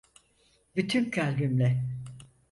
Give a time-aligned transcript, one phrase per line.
[0.75, 1.83] Bütün kalbimle.